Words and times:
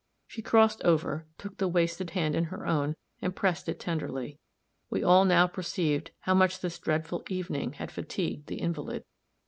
She 0.25 0.41
crossed 0.41 0.81
over, 0.81 1.27
took 1.37 1.57
the 1.59 1.67
wasted 1.67 2.09
hand 2.09 2.33
in 2.33 2.45
her 2.45 2.65
own, 2.65 2.95
and 3.21 3.35
pressed 3.35 3.69
it 3.69 3.79
tenderly. 3.79 4.39
We 4.89 5.03
all 5.03 5.25
now 5.25 5.45
perceived 5.45 6.09
how 6.21 6.33
much 6.33 6.61
this 6.61 6.79
dreadful 6.79 7.23
evening 7.29 7.73
had 7.73 7.91
fatigued 7.91 8.47
the 8.47 8.61
invalid. 8.61 9.03